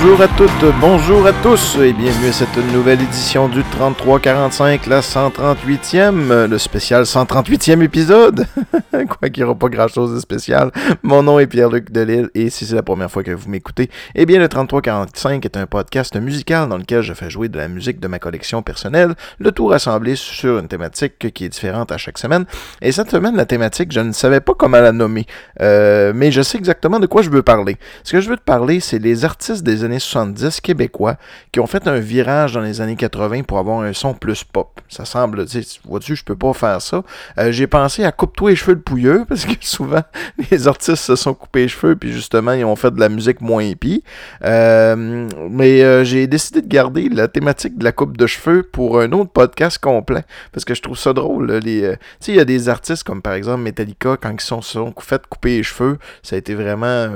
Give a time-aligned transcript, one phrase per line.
[0.00, 5.00] Bonjour à toutes, bonjour à tous et bienvenue à cette nouvelle édition du 3345, la
[5.00, 8.46] 138e, le spécial 138e épisode.
[8.92, 10.70] Quoi qu'il n'y aura pas grand chose de spécial.
[11.02, 14.24] Mon nom est Pierre-Luc Delille et si c'est la première fois que vous m'écoutez, eh
[14.24, 17.98] bien le 3345 est un podcast musical dans lequel je fais jouer de la musique
[17.98, 22.18] de ma collection personnelle, le tout rassemblé sur une thématique qui est différente à chaque
[22.18, 22.44] semaine.
[22.82, 25.26] Et cette semaine, la thématique, je ne savais pas comment la nommer,
[25.60, 27.78] euh, mais je sais exactement de quoi je veux parler.
[28.04, 31.16] Ce que je veux te parler, c'est les artistes des années 70 québécois
[31.52, 34.80] qui ont fait un virage dans les années 80 pour avoir un son plus pop.
[34.88, 37.02] Ça semble, tu vois-tu, je peux pas faire ça.
[37.38, 40.02] Euh, j'ai pensé à coupe-toi les cheveux de pouilleux parce que souvent
[40.50, 43.40] les artistes se sont coupés les cheveux puis justement ils ont fait de la musique
[43.40, 44.04] moins hippie.
[44.44, 49.00] Euh, mais euh, j'ai décidé de garder la thématique de la coupe de cheveux pour
[49.00, 51.52] un autre podcast complet parce que je trouve ça drôle.
[51.52, 54.62] les, tu sais, il y a des artistes comme par exemple Metallica quand ils sont,
[54.62, 57.08] sont couper les cheveux, ça a été vraiment,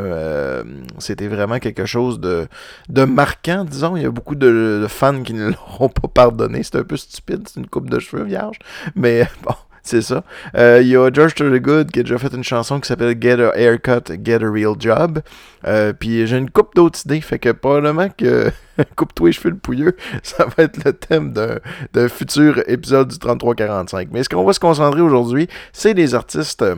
[0.98, 2.46] c'était vraiment quelque chose de
[2.88, 3.96] de, marquant, disons.
[3.96, 6.62] Il y a beaucoup de, fans qui ne l'auront pas pardonné.
[6.62, 8.58] C'est un peu stupide, c'est une coupe de cheveux vierge.
[8.94, 10.22] Mais bon, c'est ça.
[10.56, 13.40] Euh, il y a George Thorogood qui a déjà fait une chanson qui s'appelle Get
[13.40, 15.20] a Haircut, Get a Real Job.
[15.66, 18.50] Euh, puis j'ai une coupe d'autres idées, fait que probablement que
[18.96, 24.08] coupe-toi les cheveux le pouilleux, ça va être le thème d'un futur épisode du 3345.
[24.12, 26.76] Mais ce qu'on va se concentrer aujourd'hui, c'est les artistes euh,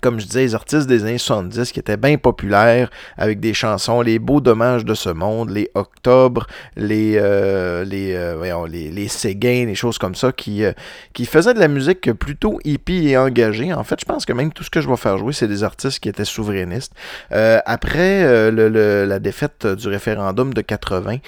[0.00, 4.00] comme je disais, les artistes des années 70 qui étaient bien populaires avec des chansons,
[4.00, 9.98] les beaux dommages de ce monde, les Octobre, les, euh, les, euh, les, les, choses
[9.98, 10.72] comme ça, qui, euh,
[11.12, 13.72] qui faisaient de la musique plutôt hippie et engagée.
[13.72, 15.64] En fait, je pense que même tout ce que je vais faire jouer, c'est des
[15.64, 16.92] artistes qui étaient souverainistes.
[17.30, 21.18] après le, la défaite du référendum de 80,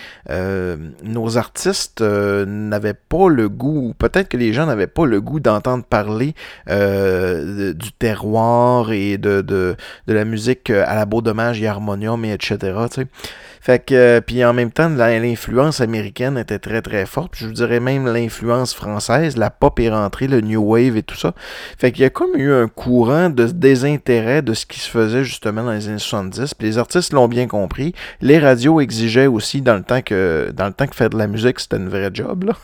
[1.02, 5.84] nos artistes n'avaient pas le goût, peut-être que les gens n'avaient pas le goût d'entendre
[5.84, 6.34] parler
[6.66, 8.57] du terroir
[8.90, 9.76] et de, de,
[10.06, 12.72] la musique euh, à la beau dommage et harmonium et etc.
[13.60, 17.34] Fait que, euh, puis en même temps, l'influence américaine était très très forte.
[17.36, 19.36] je vous dirais même l'influence française.
[19.36, 21.34] La pop est rentrée, le new wave et tout ça.
[21.78, 25.24] Fait qu'il y a comme eu un courant de désintérêt de ce qui se faisait
[25.24, 26.54] justement dans les années 70.
[26.54, 27.94] Puis les artistes l'ont bien compris.
[28.20, 31.26] Les radios exigeaient aussi dans le temps que dans le temps que faire de la
[31.26, 32.44] musique, c'était une vraie job.
[32.44, 32.54] Là.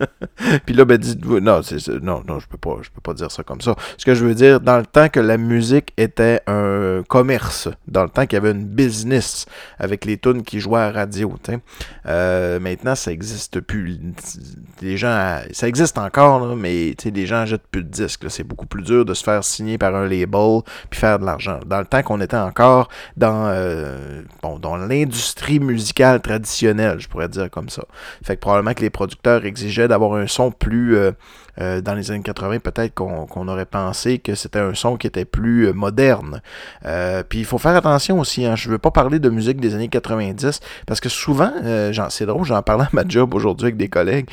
[0.66, 1.60] Puis là, ben, dites-vous, non,
[2.02, 3.74] non, non, je peux pas, je peux pas dire ça comme ça.
[3.96, 8.02] Ce que je veux dire, dans le temps que la musique était un commerce, dans
[8.02, 9.46] le temps qu'il y avait une business
[9.78, 11.34] avec les tunes qui jouaient à radio,
[12.06, 14.00] euh, maintenant, ça existe plus.
[14.80, 18.24] Les gens, ça existe encore, mais les gens jettent plus de disques.
[18.28, 21.60] C'est beaucoup plus dur de se faire signer par un label puis faire de l'argent.
[21.66, 27.28] Dans le temps qu'on était encore dans, euh, bon, dans l'industrie musicale traditionnelle, je pourrais
[27.28, 27.84] dire comme ça.
[28.24, 30.96] Fait que probablement que les producteurs exigeaient d'avoir un son plus...
[30.96, 31.12] Euh,
[31.60, 35.24] euh, dans les années 80, peut-être qu'on aurait pensé que c'était un son qui était
[35.24, 36.42] plus euh, moderne.
[37.28, 39.72] puis il faut faire attention aussi, hein, je ne veux pas parler de musique des
[39.76, 41.52] années 90, parce que souvent,
[42.10, 44.28] c'est drôle, j'en parlais à ma job aujourd'hui avec des collègues,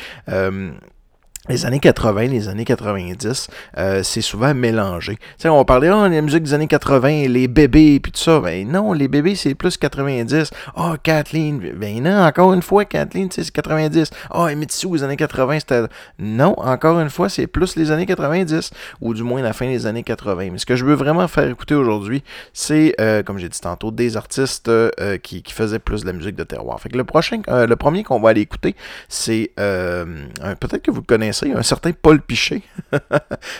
[1.49, 3.47] les années 80, les années 90,
[3.79, 5.17] euh, c'est souvent mélangé.
[5.39, 8.39] Tu on parlait, oh, la musique des années 80, les bébés, puis tout ça.
[8.39, 10.51] Ben non, les bébés, c'est plus 90.
[10.77, 11.59] Oh, Kathleen.
[11.75, 14.11] Ben non, encore une fois, Kathleen, c'est 90.
[14.35, 15.81] Oh, Emitsu, les années 80, c'était...
[16.19, 18.69] Non, encore une fois, c'est plus les années 90,
[19.01, 20.49] ou du moins la fin des années 80.
[20.51, 22.23] Mais ce que je veux vraiment faire écouter aujourd'hui,
[22.53, 26.13] c'est, euh, comme j'ai dit tantôt, des artistes euh, qui, qui, faisaient plus de la
[26.13, 26.79] musique de terroir.
[26.79, 28.75] Fait que le prochain, le premier qu'on va aller écouter,
[29.09, 29.53] c'est...
[29.55, 32.63] peut-être que vous connaissez un certain Paul Piché.
[32.91, 32.99] ça,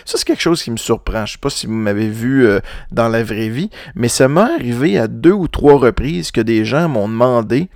[0.04, 1.26] c'est quelque chose qui me surprend.
[1.26, 2.60] Je sais pas si vous m'avez vu euh,
[2.90, 6.64] dans la vraie vie, mais ça m'est arrivé à deux ou trois reprises que des
[6.64, 7.68] gens m'ont demandé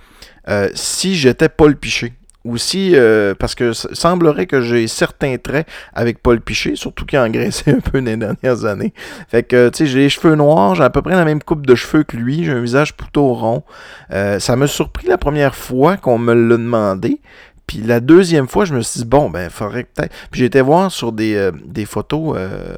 [0.47, 2.13] euh, si j'étais Paul Piché.
[2.45, 7.25] Aussi, euh, parce que semblerait que j'ai certains traits avec Paul Piché, surtout qu'il a
[7.25, 8.93] engraissé un peu les dernières années.
[9.27, 11.65] Fait que, tu sais, j'ai les cheveux noirs, j'ai à peu près la même coupe
[11.65, 13.63] de cheveux que lui, j'ai un visage plutôt rond.
[14.09, 17.19] ça m'a surpris la première fois qu'on me l'a demandé.
[17.67, 20.13] Puis la deuxième fois, je me suis dit, bon, ben, faudrait peut-être.
[20.31, 22.35] Puis j'ai été voir sur des, euh, des photos.
[22.37, 22.77] Euh,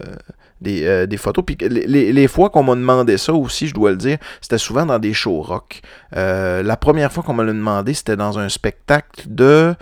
[0.61, 1.43] des, euh, des photos.
[1.45, 4.99] Puis les, fois qu'on m'a demandé ça aussi, je dois le dire, c'était souvent dans
[4.99, 5.81] des shows rock.
[6.15, 9.73] Euh, la première fois qu'on me l'a demandé, c'était dans un spectacle de,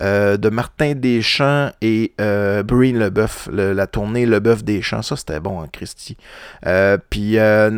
[0.00, 2.14] euh, de Martin Deschamps et
[2.64, 5.02] Breen Leboeuf, la tournée Leboeuf Deschamps.
[5.02, 6.16] Ça, c'était bon en Christie.
[7.10, 7.36] puis,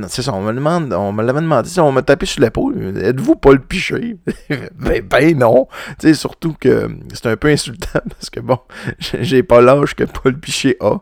[0.09, 2.99] c'est ça, on me, demande, on me l'avait demandé, on m'a tapé sur l'épaule.
[2.99, 4.17] Êtes-vous Paul Piché?
[4.75, 5.69] ben, ben non.
[5.99, 8.59] Tu sais, surtout que c'est un peu insultant parce que bon,
[9.21, 10.99] j'ai pas l'âge que Paul Piché a.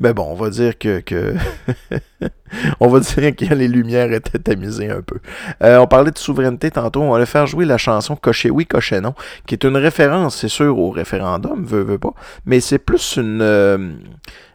[0.00, 0.93] Mais bon, on va dire que
[2.80, 5.18] on va dire que les lumières étaient tamisées un peu.
[5.62, 9.00] Euh, on parlait de souveraineté tantôt, on va faire jouer la chanson Cocher oui, cocher
[9.00, 9.14] non,
[9.46, 12.14] qui est une référence, c'est sûr, au référendum, veut, veut pas,
[12.46, 13.42] mais c'est plus une...
[13.42, 13.92] Euh,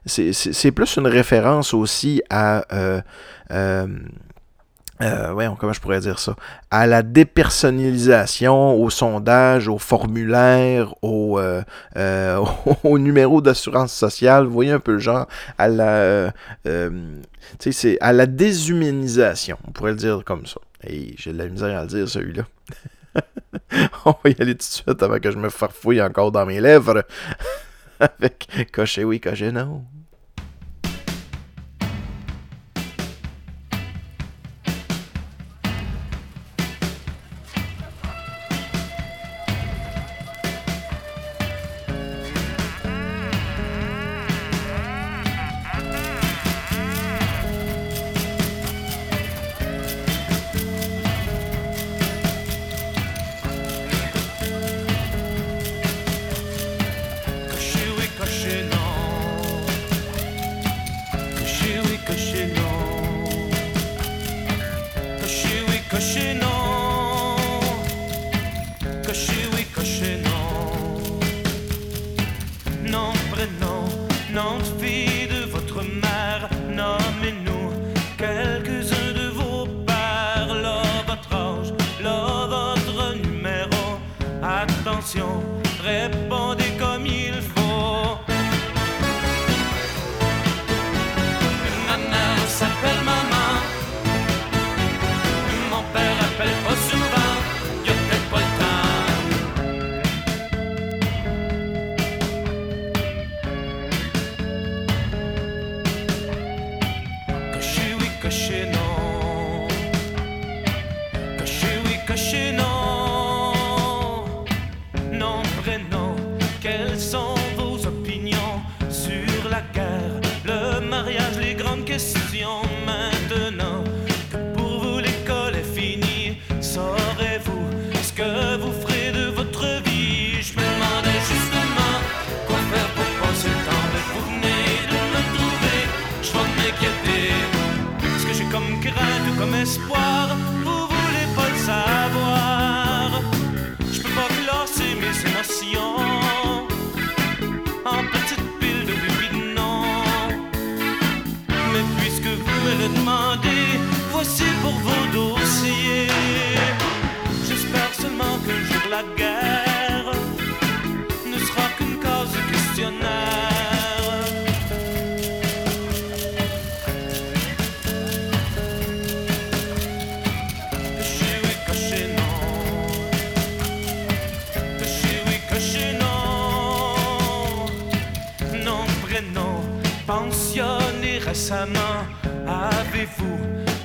[0.06, 2.64] c'est plus une référence aussi à...
[3.52, 3.88] Euh,
[5.02, 6.36] euh, ouais, comment je pourrais dire ça,
[6.72, 11.62] à la dépersonnalisation, au sondage, au formulaire, au, euh,
[11.96, 12.44] euh,
[12.84, 16.34] au numéro d'assurance sociale, vous voyez un peu le genre, à la,
[17.60, 20.60] c'est à la déshumanisation, on pourrait le dire comme ça.
[20.86, 22.44] Et j'ai de la misère à le dire, celui-là.
[24.06, 26.60] on va y aller tout de suite avant que je me farfouille encore dans mes
[26.60, 27.04] lèvres.
[28.00, 29.84] Avec cocher oui, cocher non.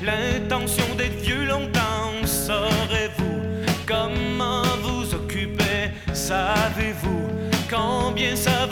[0.05, 2.13] l'intention d'être vieux longtemps.
[2.25, 3.41] Saurez-vous
[3.87, 5.91] comment vous occuper?
[6.13, 7.29] Savez-vous
[7.71, 8.64] combien ça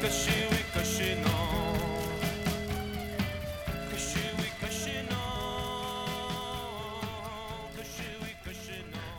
[0.00, 0.47] 'Cause a shoe.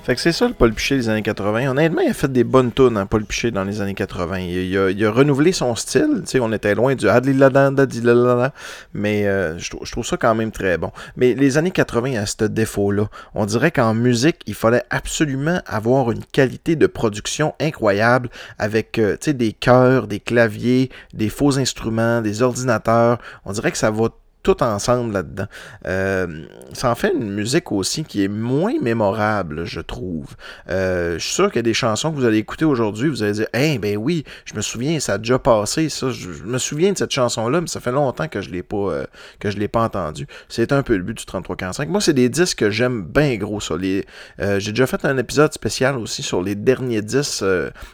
[0.02, 1.70] Fait que c'est ça le Paul Piché des années 80.
[1.70, 4.40] Honnêtement, il a fait des bonnes tunes, hein, Paul Piché, dans les années 80.
[4.40, 6.22] Il, a, il a, renouvelé son style.
[6.26, 7.06] sais, on était loin du
[8.94, 10.92] mais euh, je, trouve ça quand même très bon.
[11.18, 13.10] Mais les années 80, a ce défaut-là.
[13.36, 19.18] On dirait qu'en musique, il fallait absolument avoir une qualité de production incroyable avec euh,
[19.28, 23.20] des chœurs, des claviers, des faux instruments, des ordinateurs.
[23.46, 24.08] On dirait que ça va
[24.44, 25.48] tout ensemble là-dedans.
[25.86, 30.36] Euh, ça en fait une musique aussi qui est moins mémorable, je trouve.
[30.70, 33.22] Euh, je suis sûr qu'il y a des chansons que vous allez écouter aujourd'hui, vous
[33.22, 36.10] allez dire, eh ben oui, je me souviens, ça a déjà passé, ça.
[36.12, 39.06] Je, me souviens de cette chanson-là, mais ça fait longtemps que je l'ai pas, euh,
[39.40, 40.26] que je l'ai pas entendu.
[40.48, 41.90] C'est un peu le but du 3345.
[41.90, 43.60] Moi, c'est des disques que j'aime bien gros.
[43.60, 43.76] Ça.
[43.78, 44.06] Les,
[44.40, 47.44] j'ai déjà fait un épisode spécial aussi sur les derniers disques,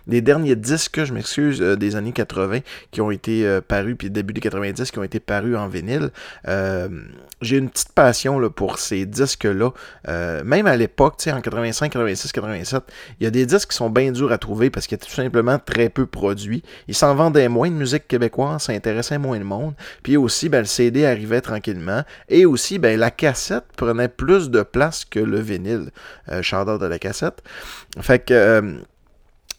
[0.07, 2.59] les derniers disques, je m'excuse, des années 80
[2.91, 6.11] qui ont été parus, puis début des 90 qui ont été parus en vinyle.
[6.47, 6.87] Euh,
[7.41, 9.71] j'ai une petite passion pour ces disques-là.
[10.07, 12.83] Euh, même à l'époque, en 85, 86, 87,
[13.19, 15.13] il y a des disques qui sont bien durs à trouver parce qu'ils étaient tout
[15.13, 16.63] simplement très peu produits.
[16.87, 19.73] Ils s'en vendaient moins de musique québécoise, ça intéressait moins de monde.
[20.03, 22.03] Puis aussi, ben, le CD arrivait tranquillement.
[22.29, 25.91] Et aussi, ben, la cassette prenait plus de place que le vinyle,
[26.31, 27.41] euh, de la cassette.
[27.99, 28.79] Fait que euh,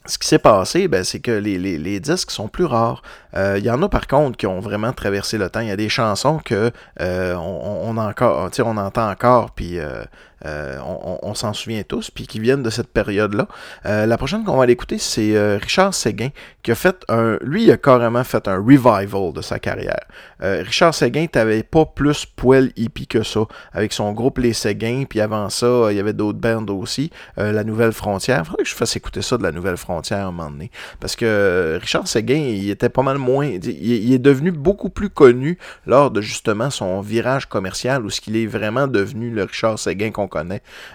[0.06, 3.02] ce qui s'est passé, ben, c'est que les, disques sont plus rares.
[3.32, 5.60] Il euh, y en a par contre qui ont vraiment traversé le temps.
[5.60, 6.70] Il y a des chansons que
[7.00, 10.04] euh, on, on, encore, on entend encore, puis euh,
[10.44, 10.78] euh,
[11.22, 13.48] on, s'en souvient tous, puis qui viennent de cette période-là.
[13.86, 16.28] Euh, la prochaine qu'on va aller écouter, c'est euh, Richard Séguin,
[16.62, 17.38] qui a fait un.
[17.40, 20.04] Lui, il a carrément fait un revival de sa carrière.
[20.40, 23.40] Richard Séguin n'avait pas plus poil hippie que ça,
[23.72, 27.10] avec son groupe Les Séguins, puis avant ça, il y avait d'autres bands aussi.
[27.36, 28.46] la Nouvelle Frontière.
[28.46, 30.70] Faudrait que je fasse écouter ça de la Nouvelle Frontière à un moment donné.
[31.00, 33.46] Parce que Richard Séguin, il était pas mal moins.
[33.46, 38.36] Il, est devenu beaucoup plus connu lors de justement son virage commercial, où ce qu'il
[38.36, 40.26] est vraiment devenu le Richard Séguin qu'on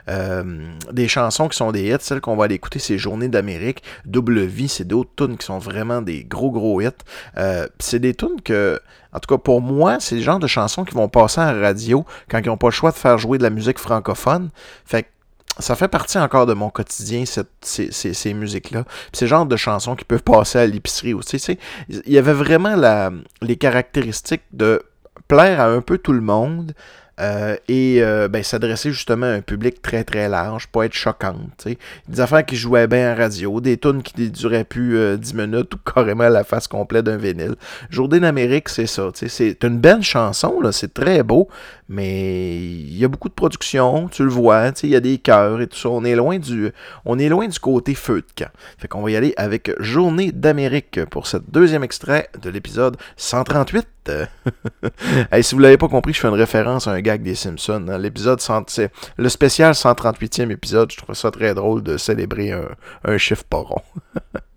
[0.08, 0.44] Euh,
[0.92, 4.42] des chansons qui sont des hits, celles qu'on va aller écouter, c'est Journée d'Amérique, Double
[4.42, 6.90] Vie, c'est d'autres tunes qui sont vraiment des gros gros hits.
[7.38, 8.80] Euh, c'est des tunes que,
[9.14, 11.62] en tout cas pour moi, c'est le genre de chansons qui vont passer à la
[11.62, 14.50] radio quand ils n'ont pas le choix de faire jouer de la musique francophone.
[15.60, 18.86] Ça fait partie encore de mon quotidien, ces, musiques-là.
[19.12, 21.58] C'est le genre de chansons qui peuvent passer à l'épicerie aussi.
[21.90, 22.76] Il y avait vraiment
[23.42, 24.82] les caractéristiques de
[25.28, 26.74] plaire à un peu tout le monde,
[27.20, 31.68] euh, et euh, ben, s'adresser justement à un public très très large, pas être choquante.
[32.08, 35.74] Des affaires qui jouaient bien en radio, des tunes qui duraient plus 10 euh, minutes
[35.76, 37.56] ou carrément la face complète d'un vinyle.
[37.90, 39.10] Journée d'Amérique, c'est ça.
[39.14, 41.48] C'est une belle chanson, c'est très beau,
[41.90, 45.62] mais il y a beaucoup de production, tu le vois, il y a des chœurs
[45.62, 45.90] et tout ça.
[45.90, 46.72] On est loin du,
[47.06, 48.52] on est loin du côté feu de camp.
[48.78, 53.86] Fait qu'on va y aller avec Journée d'Amérique pour ce deuxième extrait de l'épisode 138.
[55.42, 57.86] si vous l'avez pas compris, je fais une référence à un gag des Simpsons.
[57.90, 57.98] Hein.
[57.98, 58.40] L'épisode,
[59.18, 60.92] le spécial 138e épisode.
[60.92, 62.70] Je trouve ça très drôle de célébrer un,
[63.04, 63.82] un chiffre pas rond.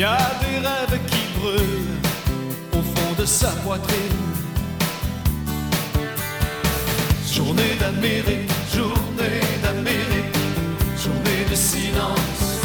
[0.00, 2.00] Il y a des rêves qui brûlent
[2.72, 3.98] au fond de sa poitrine.
[7.30, 10.36] Journée d'Amérique, journée d'Amérique,
[10.96, 12.62] journée de silence,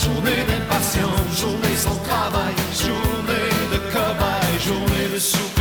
[0.00, 5.59] journée d'impatience, journée sans travail, journée de cobaye, journée de soupir.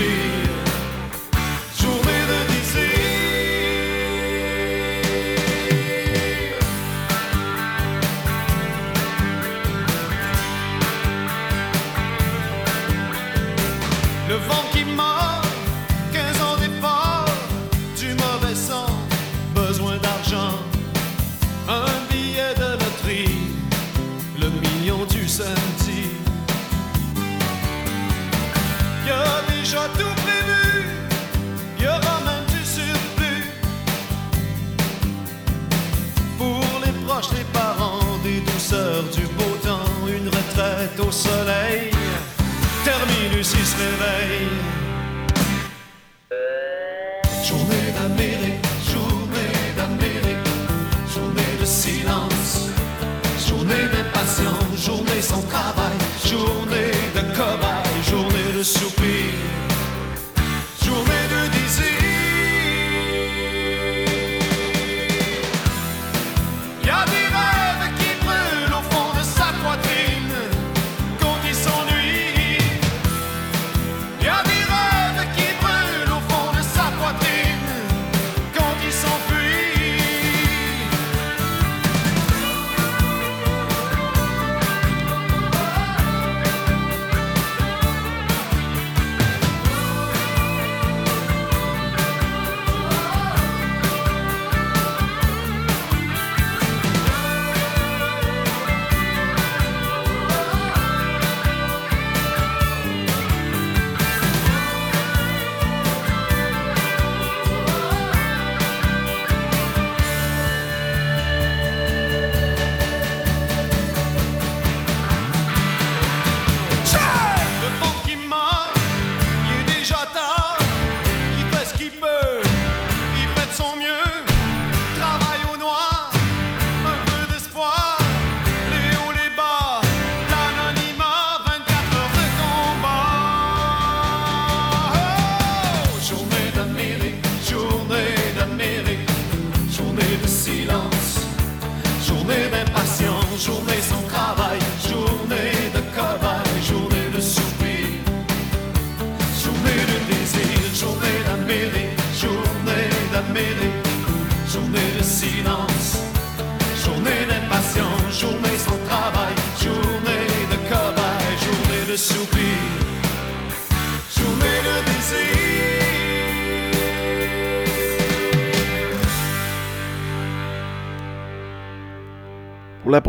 [43.79, 44.78] today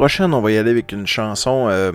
[0.01, 1.93] prochaine, on va y aller avec une chanson euh,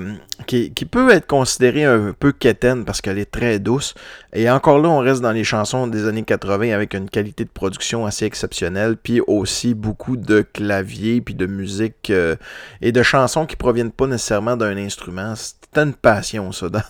[0.74, 3.94] qui, peut être considérée un peu quétaine parce qu'elle est très douce.
[4.34, 7.50] Et encore là, on reste dans les chansons des années 80 avec une qualité de
[7.50, 12.36] production assez exceptionnelle, puis aussi beaucoup de claviers, puis de musique euh,
[12.82, 15.36] et de chansons qui proviennent pas nécessairement d'un instrument.
[15.36, 16.82] C'était une passion, ça, dans,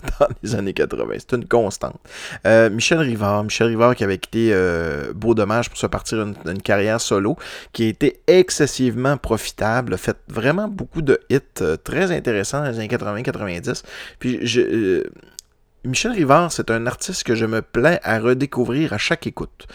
[0.42, 1.14] les années 80.
[1.18, 1.98] C'est une constante.
[2.46, 4.54] Euh, Michel Rivard, Michel Rivard qui avait quitté
[5.14, 7.36] Beau Dommage pour se partir une, carrière solo,
[7.72, 12.70] qui a été excessivement profitable, a fait vraiment beaucoup de hits euh, très intéressants dans
[12.70, 13.55] les années 80-90.
[14.18, 15.04] Puis euh,
[15.84, 19.66] Michel Rivard, c'est un artiste que je me plais à redécouvrir à chaque écoute.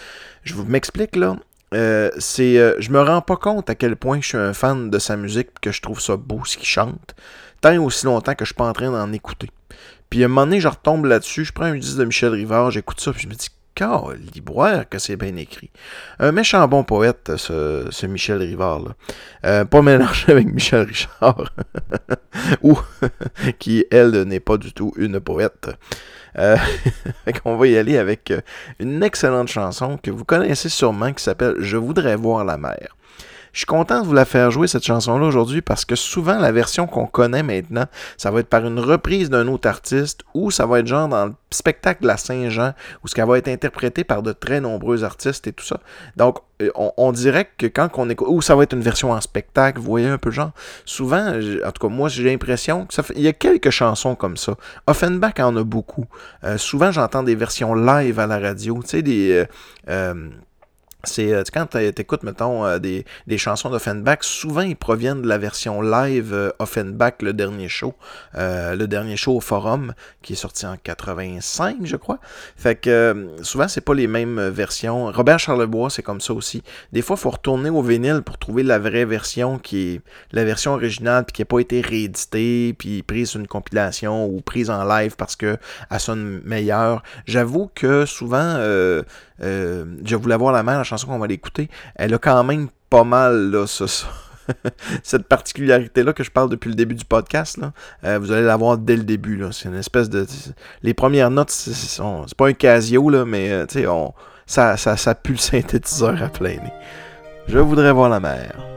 [0.43, 1.37] Je vous m'explique là.
[1.73, 4.99] Euh, c'est, je me rends pas compte à quel point je suis un fan de
[4.99, 7.15] sa musique que je trouve ça beau ce qu'il chante,
[7.61, 9.49] tant et aussi longtemps que je suis pas en train d'en écouter.
[10.09, 12.71] Puis à un moment donné, je retombe là-dessus, je prends un disque de Michel Rivard,
[12.71, 13.47] j'écoute ça, puis je me dis
[13.79, 15.71] Liboire que c'est bien écrit.
[16.19, 18.93] Un méchant bon poète, ce, Michel Rivard.
[19.45, 21.51] Euh, pas mélangé avec Michel Richard,
[22.61, 22.77] ou
[23.59, 25.69] qui, elle, n'est pas du tout une poète.
[26.37, 26.57] Euh,
[27.45, 28.31] on va y aller avec
[28.79, 32.95] une excellente chanson que vous connaissez sûrement qui s'appelle Je voudrais voir la mer.
[33.53, 36.51] Je suis content de vous la faire jouer, cette chanson-là, aujourd'hui, parce que souvent, la
[36.51, 37.85] version qu'on connaît maintenant,
[38.17, 41.27] ça va être par une reprise d'un autre artiste, ou ça va être genre dans
[41.27, 45.03] le spectacle de la Saint-Jean, où ce qu'elle va être interprétée par de très nombreux
[45.03, 45.79] artistes et tout ça.
[46.15, 49.19] Donc, euh, on, dirait que quand on écoute, ou ça va être une version en
[49.19, 50.51] spectacle, vous voyez un peu genre,
[50.85, 54.55] souvent, en tout cas, moi, j'ai l'impression que il y a quelques chansons comme ça.
[54.87, 56.05] Offenbach en a beaucoup.
[56.43, 59.45] Euh, souvent, j'entends des versions live à la radio, tu sais, des...
[59.89, 60.29] Euh,
[61.03, 65.27] c'est euh, quand tu écoutes, mettons, euh, des, des chansons d'Offenbach, souvent ils proviennent de
[65.27, 67.93] la version live euh, Offenbach, le dernier show,
[68.33, 72.19] le dernier show au Forum, qui est sorti en 85, je crois.
[72.55, 75.11] Fait que souvent, c'est pas les mêmes versions.
[75.11, 76.63] Robert Charlebois, c'est comme ça aussi.
[76.91, 80.43] Des fois, il faut retourner au vinyle pour trouver la vraie version qui est la
[80.43, 84.83] version originale, puis qui n'a pas été rééditée, puis prise une compilation ou prise en
[84.83, 85.57] live parce que
[85.89, 87.03] elle sonne meilleure.
[87.25, 89.03] J'avoue que souvent, euh,
[89.41, 91.69] je voulais voir la mer, la chanson qu'on va l'écouter.
[91.95, 93.85] Elle a quand même pas mal, là, ça,
[95.03, 97.57] cette particularité-là que je parle depuis le début du podcast.
[97.57, 97.73] Là,
[98.03, 99.41] euh, vous allez la voir dès le début.
[99.51, 100.25] C'est une espèce de.
[100.83, 102.01] Les premières notes, c'est
[102.35, 104.13] pas un Casio, là, mais euh, on,
[104.45, 106.73] ça, ça, ça pue le synthétiseur à plein nez.
[107.47, 108.70] Je voudrais voir la mer.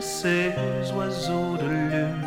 [0.00, 2.26] Ces oiseaux de lune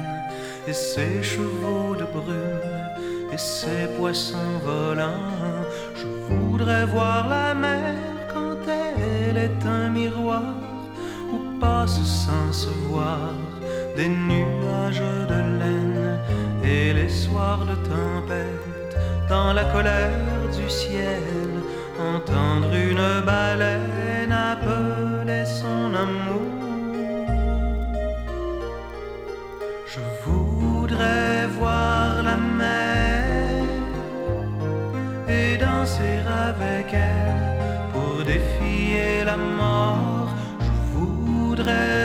[0.68, 2.86] et ces chevaux de brume
[3.34, 5.30] et ces poissons volants.
[5.96, 7.96] Je voudrais voir la mer
[8.34, 10.54] quand elle est un miroir
[11.34, 13.34] où passent sans se voir
[13.98, 16.20] des nuages de laine
[16.64, 18.98] et les soirs de tempête
[19.30, 21.51] dans la colère du ciel
[22.10, 26.62] entendre une baleine appeler son amour
[31.62, 33.64] voir la mer
[35.28, 40.30] et danser avec elle pour défier la mort.
[40.66, 42.01] Je voudrais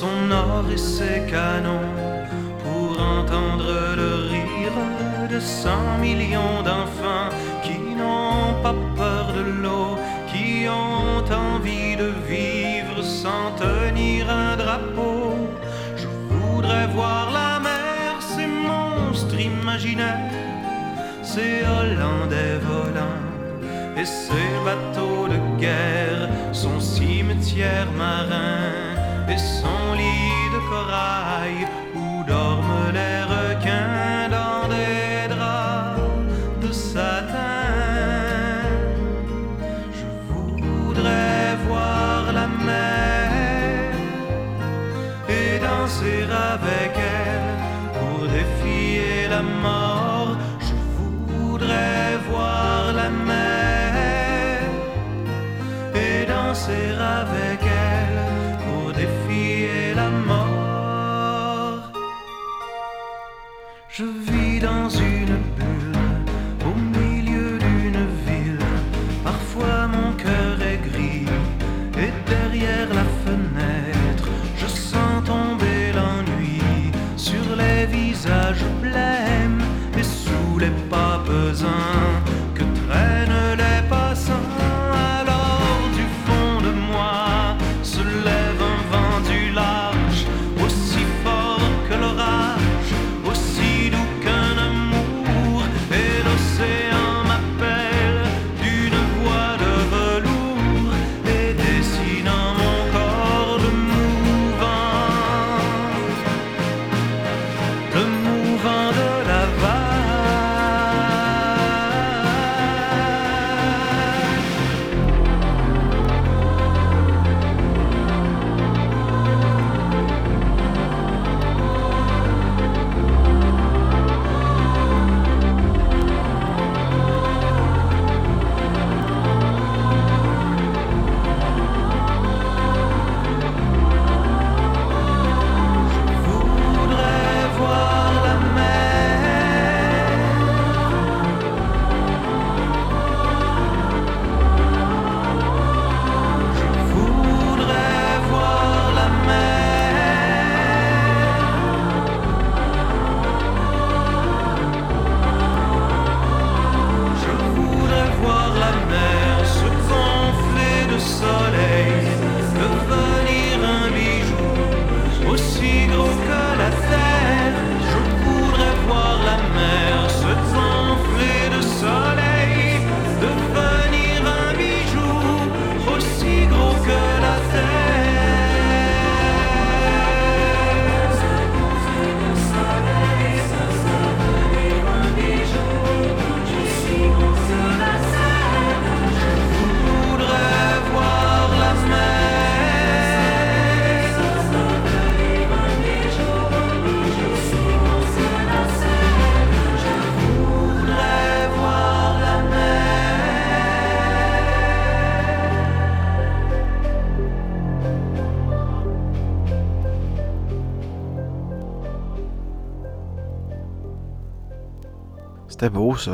[0.00, 1.92] son or et ses canons,
[2.62, 4.78] pour entendre le rire
[5.28, 7.30] de cent millions d'enfants
[7.64, 9.92] qui n'ont pas peur de l'eau,
[10.30, 15.34] qui ont envie de vivre sans tenir un drapeau.
[15.96, 20.30] Je voudrais voir la mer, ces monstres imaginaires,
[21.24, 23.24] ces Hollandais volants
[24.00, 28.87] et ces bateaux de guerre, son cimetière marin
[29.30, 31.67] et son lit de corail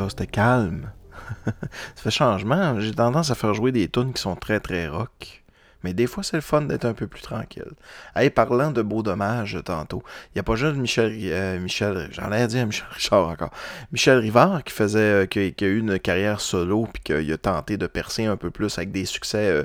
[0.09, 0.91] c'était calme.
[1.45, 1.53] ça
[1.95, 2.79] fait changement.
[2.79, 5.43] J'ai tendance à faire jouer des tunes qui sont très très rock.
[5.85, 7.73] Mais des fois, c'est le fun d'être un peu plus tranquille.
[8.15, 12.31] Hey, parlant de beau dommage tantôt, il n'y a pas juste Michel, euh, Michel j'en
[12.31, 13.51] ai dit Michel Richard encore,
[13.91, 17.77] Michel Rivard qui faisait, euh, qui, a eu une carrière solo, puis qui a tenté
[17.77, 19.63] de percer un peu plus avec des succès euh,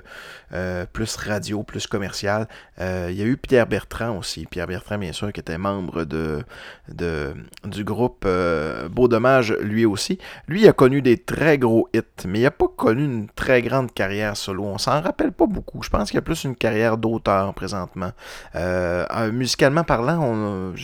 [0.92, 2.48] plus radio, plus commercial.
[2.78, 4.46] il y a eu Pierre Bertrand aussi.
[4.46, 6.44] Pierre Bertrand, bien sûr, qui était membre de,
[7.64, 8.26] du groupe
[8.90, 10.18] Beau Dommage, lui aussi.
[10.48, 13.62] Lui, il a connu des très gros hits, mais il n'a pas connu une très
[13.62, 14.64] grande carrière solo.
[14.64, 15.82] On s'en rappelle pas beaucoup.
[15.82, 18.12] Je pense qu'il y a plus une carrière d'auteur présentement.
[18.54, 20.74] Euh, euh, musicalement parlant, on,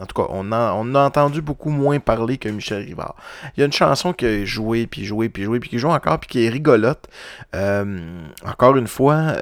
[0.00, 3.14] en tout cas, on a, a entendu beaucoup moins parler que Michel Rivard.
[3.56, 5.90] Il y a une chanson qui a joué, puis joué, puis joué, puis qui joue
[5.90, 7.08] encore, puis qui est rigolote.
[7.54, 9.34] Euh, encore une fois,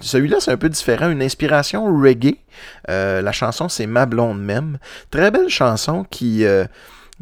[0.00, 2.36] celui-là, c'est un peu différent, une inspiration reggae.
[2.88, 4.78] la chanson, c'est Ma blonde même.
[5.10, 6.44] Très belle chanson qui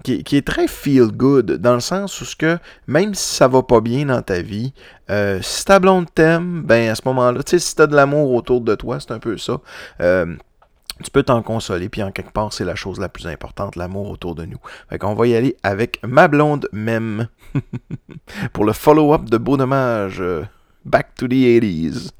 [0.02, 3.62] qui, est très feel good, dans le sens où ce que, même si ça va
[3.62, 4.72] pas bien dans ta vie,
[5.10, 8.32] euh, si ta blonde t'aime, ben à ce moment-là, tu sais, si t'as de l'amour
[8.32, 9.60] autour de toi, c'est un peu ça.
[10.00, 10.34] Euh,
[11.02, 14.10] tu peux t'en consoler, puis en quelque part, c'est la chose la plus importante, l'amour
[14.10, 14.58] autour de nous.
[14.88, 17.28] Fait qu'on va y aller avec ma blonde même
[18.52, 20.20] pour le follow-up de Beau Dommage.
[20.20, 20.44] Euh,
[20.84, 22.10] back to the 80s.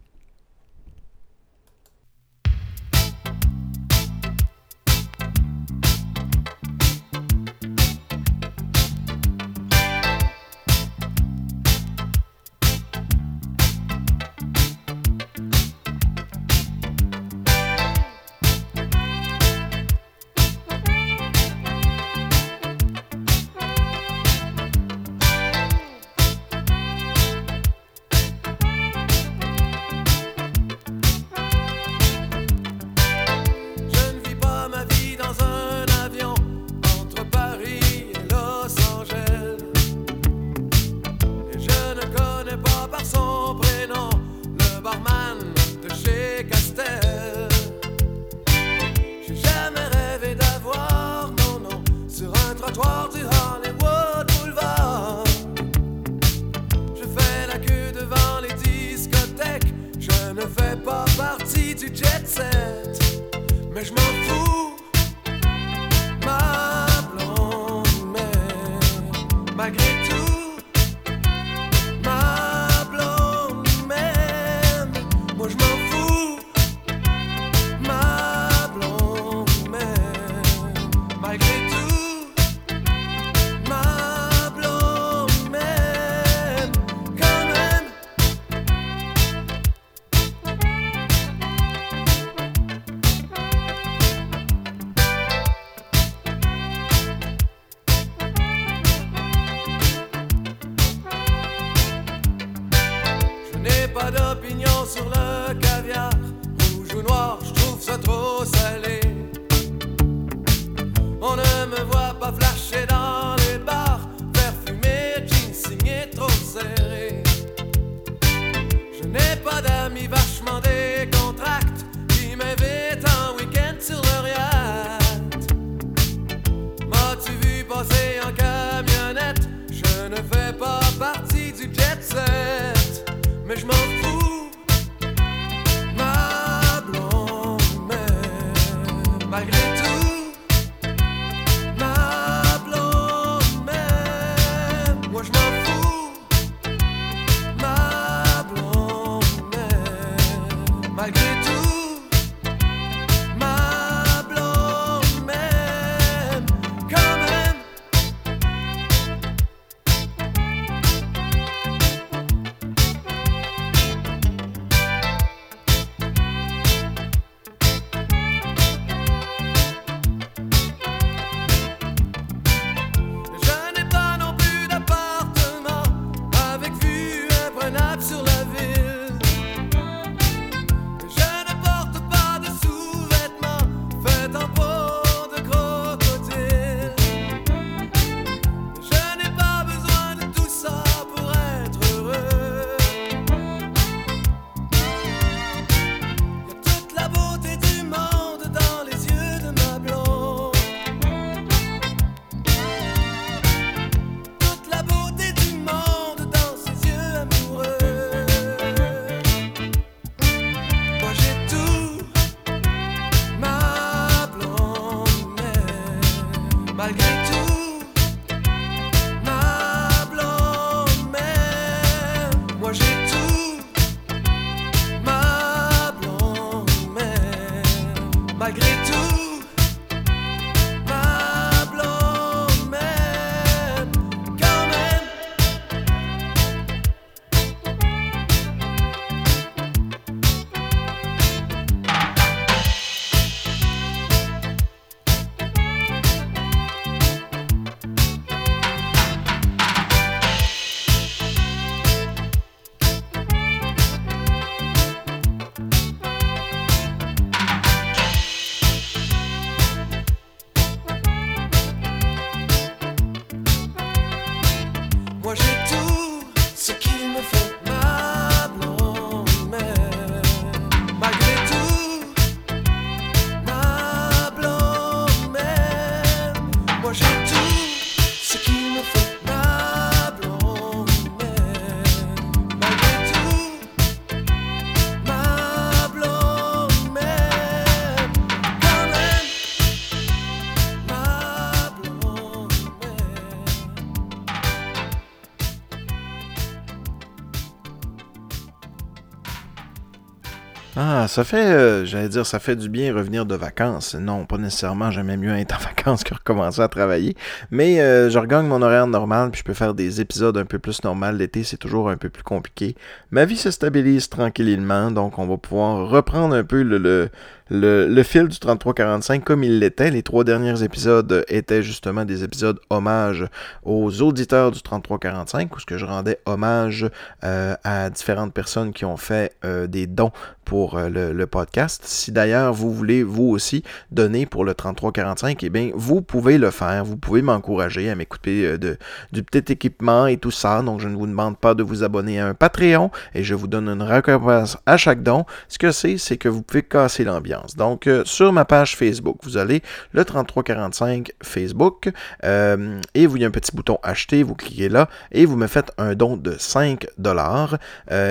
[301.13, 303.95] Ça fait, euh, j'allais dire, ça fait du bien revenir de vacances.
[303.95, 307.17] Non, pas nécessairement, j'aimais mieux être en vacances que recommencer à travailler.
[307.51, 310.59] Mais euh, je regagne mon horaire normal, puis je peux faire des épisodes un peu
[310.59, 311.17] plus normal.
[311.17, 312.77] L'été, c'est toujours un peu plus compliqué.
[313.11, 317.11] Ma vie se stabilise tranquillement, donc on va pouvoir reprendre un peu le, le,
[317.51, 319.91] le, fil du 3345 comme il l'était.
[319.91, 323.27] Les trois derniers épisodes étaient justement des épisodes hommage
[323.65, 326.89] aux auditeurs du 3345, où ce que je rendais hommage
[327.25, 330.13] euh, à différentes personnes qui ont fait euh, des dons
[330.45, 331.83] pour le, le podcast.
[331.85, 336.51] Si d'ailleurs vous voulez vous aussi donner pour le 3345, eh bien vous pouvez le
[336.51, 336.85] faire.
[336.85, 338.79] Vous pouvez m'encourager à m'écouter euh, de,
[339.13, 340.63] du petit équipement et tout ça.
[340.63, 343.47] Donc je ne vous demande pas de vous abonner à un Patreon et je vous
[343.47, 345.25] donne une récompense à chaque don.
[345.49, 347.57] Ce que c'est, c'est que vous pouvez casser l'ambiance.
[347.57, 351.91] Donc euh, sur ma page Facebook, vous allez le 3345 Facebook
[352.25, 355.37] euh, et vous il y a un petit bouton acheter, vous cliquez là et vous
[355.37, 357.59] me faites un don de 5 dollars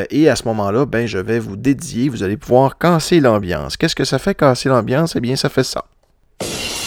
[0.09, 3.77] et à ce moment-là, ben je vais vous dédier, vous allez pouvoir casser l'ambiance.
[3.77, 5.15] Qu'est-ce que ça fait casser l'ambiance?
[5.15, 5.85] Eh bien, ça fait ça.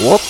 [0.01, 0.21] Whoop.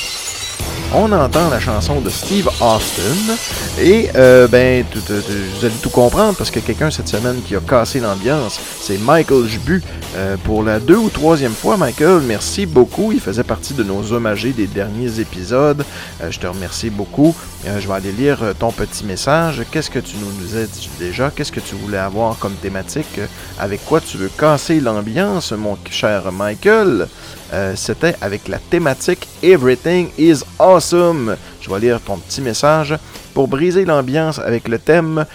[0.96, 3.34] On entend la chanson de Steve Austin
[3.80, 7.60] et euh, ben tout, vous allez tout comprendre parce que quelqu'un cette semaine qui a
[7.60, 9.82] cassé l'ambiance, c'est Michael Jbu.
[10.16, 13.10] Euh, pour la deux ou troisième fois, Michael, merci beaucoup.
[13.10, 15.84] Il faisait partie de nos hommagés des derniers épisodes.
[16.22, 17.34] Euh, je te remercie beaucoup.
[17.66, 19.62] Je vais aller lire ton petit message.
[19.72, 21.32] Qu'est-ce que tu nous as dit déjà?
[21.34, 23.18] Qu'est-ce que tu voulais avoir comme thématique?
[23.58, 27.08] Avec quoi tu veux casser l'ambiance, mon cher Michael?
[27.52, 31.36] Euh, C'était avec la thématique Everything is Awesome.
[31.60, 32.96] Je vais lire ton petit message
[33.32, 35.26] pour briser l'ambiance avec le thème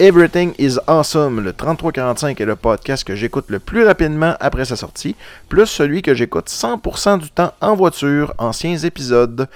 [0.00, 1.40] Everything is Awesome.
[1.40, 5.16] Le 3345 est le podcast que j'écoute le plus rapidement après sa sortie,
[5.48, 9.48] plus celui que j'écoute 100% du temps en voiture, anciens épisodes.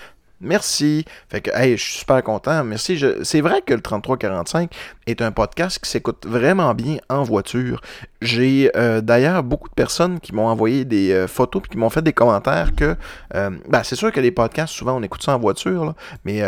[0.42, 1.04] Merci.
[1.28, 2.64] Fait que, hey, je suis super content.
[2.64, 2.96] Merci.
[2.96, 3.22] Je...
[3.22, 4.74] C'est vrai que le 3345
[5.06, 7.80] est un podcast qui s'écoute vraiment bien en voiture.
[8.20, 11.90] J'ai euh, d'ailleurs beaucoup de personnes qui m'ont envoyé des euh, photos et qui m'ont
[11.90, 12.96] fait des commentaires que,
[13.34, 16.42] euh, ben, c'est sûr que les podcasts, souvent, on écoute ça en voiture, mais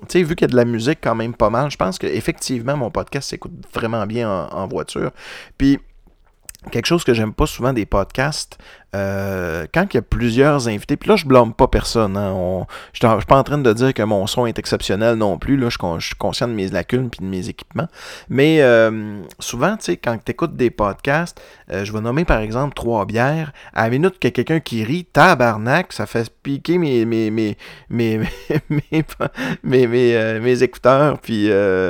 [0.00, 1.98] tu sais, vu qu'il y a de la musique quand même pas mal, je pense
[1.98, 5.12] qu'effectivement, mon podcast s'écoute vraiment bien en, en voiture.
[5.56, 5.78] Puis,
[6.70, 8.58] quelque chose que j'aime pas souvent des podcasts,
[8.94, 12.98] euh, quand il y a plusieurs invités, puis là je blâme pas personne, hein, je
[12.98, 15.68] suis pas en train de dire que mon son est exceptionnel non plus, là.
[15.68, 17.88] Je, suis conscient de mes lacunes puis de mes équipements,
[18.28, 21.40] mais euh, souvent, tu sais, quand tu écoutes des podcasts,
[21.72, 24.60] euh, je vais nommer par exemple trois bières, à la minute qu'il y a quelqu'un
[24.60, 27.56] qui rit, tabarnak, ça fait piquer mes mes mes
[27.90, 28.18] mes
[28.70, 29.04] mes,
[29.62, 31.48] mes, mes, mes écouteurs, puis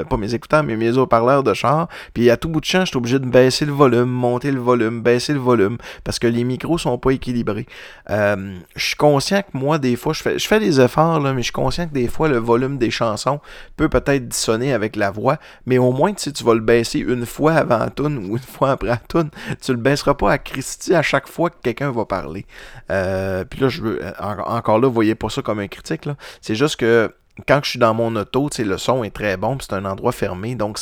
[0.09, 2.87] pas mes écouteurs, mais mes haut-parleurs de char, puis à tout bout de champ, je
[2.87, 6.45] suis obligé de baisser le volume, monter le volume, baisser le volume, parce que les
[6.45, 7.67] micros sont pas équilibrés.
[8.11, 11.39] Euh, je suis conscient que moi, des fois, je fais, je fais des efforts, mais
[11.39, 13.41] je suis conscient que des fois, le volume des chansons
[13.77, 17.27] peut peut-être dissonner avec la voix, mais au moins, si tu vas le baisser une
[17.27, 19.31] fois avant la tune ou une fois après la tune,
[19.61, 22.47] tu le baisseras pas à Christy à chaque fois que quelqu'un va parler.
[22.91, 26.17] Euh, puis là, je veux, encore là, voyez pas ça comme un critique, là.
[26.41, 27.13] C'est juste que
[27.49, 30.55] quand je suis dans mon auto, le son est très bon, c'est un endroit fermé,
[30.55, 30.79] donc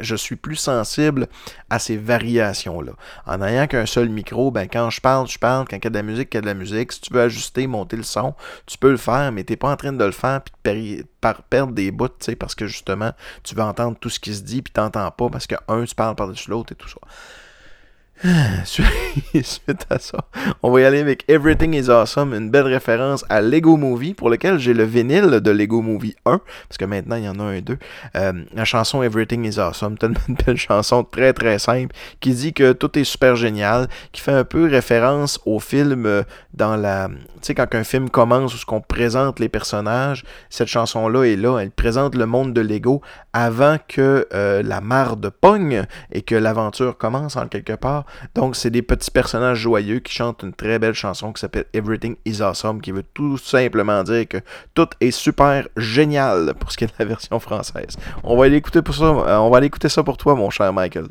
[0.00, 1.28] je suis plus sensible
[1.68, 2.92] à ces variations-là.
[3.26, 5.90] En ayant qu'un seul micro, ben quand je parle, je parle, quand il y a
[5.90, 6.92] de la musique, il y a de la musique.
[6.92, 8.34] Si tu veux ajuster, monter le son,
[8.64, 11.04] tu peux le faire, mais tu n'es pas en train de le faire puis de
[11.50, 12.08] perdre des bouts,
[12.38, 15.28] parce que justement, tu veux entendre tout ce qui se dit, puis tu n'entends pas
[15.28, 16.96] parce que, un, tu parles par-dessus l'autre et tout ça.
[19.42, 20.18] Suite à ça,
[20.62, 24.28] on va y aller avec Everything is Awesome, une belle référence à Lego Movie, pour
[24.28, 27.44] lequel j'ai le vinyle de Lego Movie 1, parce que maintenant il y en a
[27.44, 27.78] un 2.
[28.16, 32.52] Euh, la chanson Everything is Awesome, tellement une belle chanson très très simple, qui dit
[32.52, 37.08] que tout est super génial, qui fait un peu référence au film euh, dans la...
[37.08, 41.36] Tu sais, quand un film commence, où ce qu'on présente les personnages, cette chanson-là est
[41.36, 43.00] là, elle présente le monde de Lego
[43.32, 48.04] avant que euh, la marde pogne et que l'aventure commence en quelque part.
[48.34, 52.16] Donc, c'est des petits personnages joyeux qui chantent une très belle chanson qui s'appelle Everything
[52.24, 54.38] is Awesome, qui veut tout simplement dire que
[54.74, 57.96] tout est super génial pour ce qui est de la version française.
[58.24, 61.06] On va aller écouter euh, ça pour toi, mon cher Michael.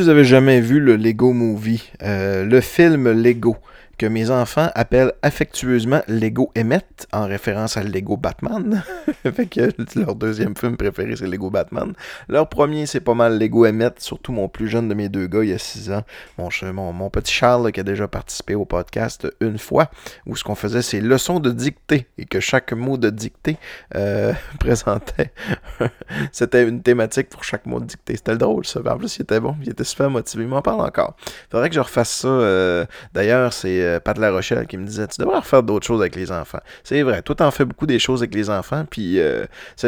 [0.00, 3.58] Vous avez jamais vu le Lego Movie, euh, le film Lego,
[4.00, 8.82] que mes enfants appellent affectueusement Lego Emmett, en référence à Lego Batman.
[9.34, 11.92] fait que leur deuxième film préféré, c'est Lego Batman.
[12.26, 15.42] Leur premier, c'est pas mal Lego Emmett, surtout mon plus jeune de mes deux gars,
[15.42, 16.02] il y a 6 ans.
[16.38, 19.90] Mon, mon, mon petit Charles, qui a déjà participé au podcast une fois,
[20.24, 23.58] où ce qu'on faisait, c'est leçons de dictée, et que chaque mot de dictée
[23.96, 25.30] euh, présentait
[26.32, 28.16] c'était une thématique pour chaque mot de dictée.
[28.16, 28.80] C'était drôle, ça.
[28.80, 29.56] En plus, il était bon.
[29.62, 30.44] Il était super motivé.
[30.44, 31.16] Il m'en parle encore.
[31.50, 32.28] Faudrait que je refasse ça.
[32.28, 36.00] euh, D'ailleurs, c'est euh, Pat La Rochelle qui me disait Tu devrais refaire d'autres choses
[36.00, 36.60] avec les enfants.
[36.84, 37.22] C'est vrai.
[37.22, 38.84] Toi, t'en fais beaucoup des choses avec les enfants.
[38.90, 39.44] Puis, euh,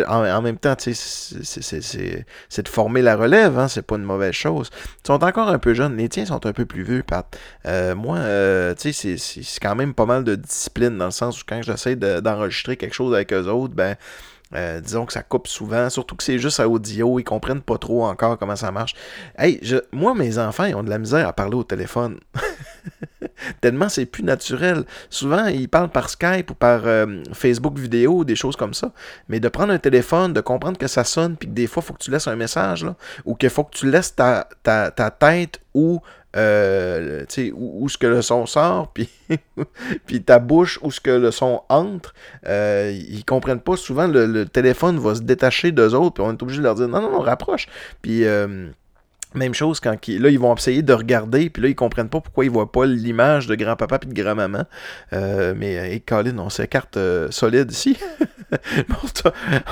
[0.06, 3.58] en, même temps, tu sais, c'est- de former la relève.
[3.58, 4.70] Hein, c'est pas une mauvaise chose.
[5.04, 5.96] Ils sont encore un peu jeunes.
[5.96, 7.26] Les tiens sont un peu plus vieux, Pat.
[7.66, 11.40] Euh, moi, euh, tu sais, c'est- quand même pas mal de discipline dans le sens
[11.40, 13.96] où quand j'essaie de- d'enregistrer quelque chose avec eux autres, ben.
[14.82, 18.04] Disons que ça coupe souvent, surtout que c'est juste à audio, ils comprennent pas trop
[18.04, 18.92] encore comment ça marche.
[19.38, 22.20] Hey, je, moi, mes enfants, ils ont de la misère à parler au téléphone.
[23.60, 24.84] Tellement c'est plus naturel.
[25.10, 28.92] Souvent, ils parlent par Skype ou par euh, Facebook vidéo, des choses comme ça.
[29.28, 31.86] Mais de prendre un téléphone, de comprendre que ça sonne, puis que des fois, il
[31.86, 34.90] faut que tu laisses un message, là, ou qu'il faut que tu laisses ta, ta,
[34.90, 36.00] ta tête ou
[36.34, 39.08] euh, tu sais, où, où ce que le son sort, puis,
[40.06, 42.14] puis ta bouche où ce que le son entre,
[42.46, 43.76] euh, ils comprennent pas.
[43.76, 46.74] Souvent, le, le téléphone va se détacher d'eux autres, puis on est obligé de leur
[46.74, 47.66] dire non, non, non, rapproche.
[48.00, 48.68] Puis euh,
[49.34, 52.20] même chose quand ils, là, ils vont essayer de regarder, puis là, ils comprennent pas
[52.20, 54.64] pourquoi ils voient pas l'image de grand-papa puis de grand-maman.
[55.12, 57.98] Euh, mais, hey, Colin, on s'écarte euh, solide ici.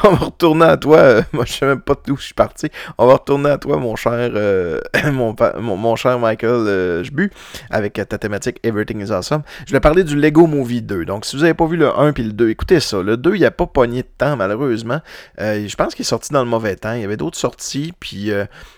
[0.05, 0.97] On va retourner à toi.
[0.97, 2.69] euh, moi, je sais même pas d'où je suis parti.
[2.97, 4.81] On va retourner à toi, mon cher, euh,
[5.13, 7.31] mon, mon, mon cher Michael Jbu,
[7.69, 9.43] avec ta thématique Everything is Awesome.
[9.67, 11.05] Je vais parler du Lego Movie 2.
[11.05, 13.03] Donc, si vous avez pas vu le 1 puis le 2, écoutez ça.
[13.03, 15.01] Le 2, il a pas pogné de temps, malheureusement.
[15.39, 16.95] Je pense qu'il est sorti dans le mauvais temps.
[16.95, 18.31] Il y avait d'autres sorties, puis...
[18.31, 18.35] tu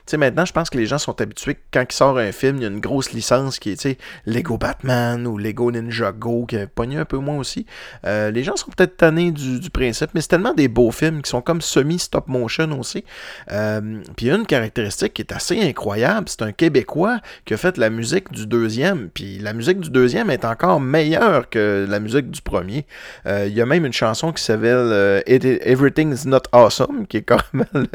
[0.06, 2.56] sais, maintenant, je pense que les gens sont habitués que quand il sort un film,
[2.56, 6.12] il y a une grosse licence qui est, tu sais, Lego Batman ou Lego Ninja
[6.12, 7.66] Go, qui a pogné un peu moins aussi.
[8.06, 11.30] Euh, les gens sont peut-être tannés du, principe, mais c'est tellement des beaux films qui
[11.30, 13.04] sont comme semi-stop motion aussi.
[13.50, 17.90] Euh, Puis une caractéristique qui est assez incroyable, c'est un Québécois qui a fait la
[17.90, 22.40] musique du deuxième, puis la musique du deuxième est encore meilleure que la musique du
[22.40, 22.86] premier.
[23.26, 27.06] Euh, Il y a même une chanson qui s'appelle euh, It- Everything is Not Awesome,
[27.06, 27.86] qui est carrément le,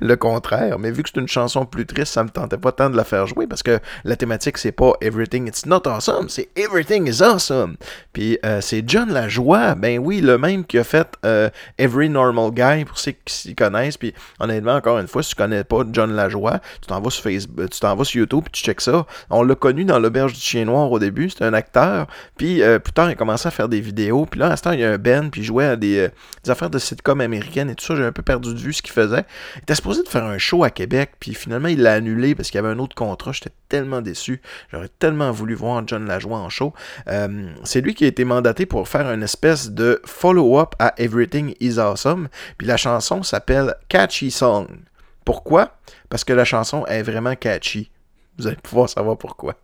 [0.00, 2.90] le contraire, mais vu que c'est une chanson plus triste, ça me tentait pas tant
[2.90, 6.48] de la faire jouer, parce que la thématique, c'est pas Everything is Not Awesome, c'est
[6.56, 7.76] Everything is Awesome.
[8.12, 11.48] Puis euh, c'est John Lajoie, ben oui, le même qui a fait euh,
[11.78, 13.96] Every Normal Guy, pour ceux qui s'y connaissent.
[13.96, 17.22] Puis honnêtement, encore une fois, si tu connais pas John Lajoie, tu t'en vas sur
[17.22, 19.06] Facebook, tu t'en vas sur YouTube, puis tu checks ça.
[19.30, 22.06] On l'a connu dans l'auberge du chien noir au début, c'était un acteur.
[22.36, 24.26] Puis euh, plus tard, il a commencé à faire des vidéos.
[24.26, 25.98] Puis là, à ce temps, il y a un Ben, puis il jouait à des,
[25.98, 26.08] euh,
[26.44, 27.96] des affaires de sitcom américaines et tout ça.
[27.96, 29.24] J'ai un peu perdu de vue ce qu'il faisait.
[29.56, 32.50] Il était supposé de faire un show à Québec, puis finalement, il l'a annulé parce
[32.50, 33.32] qu'il y avait un autre contrat.
[33.32, 34.40] J'étais tellement déçu.
[34.70, 36.72] J'aurais tellement voulu voir John Lajoie en show.
[37.08, 41.54] Euh, c'est lui qui a été mandaté pour faire une espèce de follow-up à Everything
[41.60, 42.28] Is Awesome.
[42.58, 44.66] Puis la chanson s'appelle Catchy Song.
[45.24, 45.76] Pourquoi?
[46.08, 47.90] Parce que la chanson est vraiment catchy.
[48.38, 49.56] Vous allez pouvoir savoir pourquoi.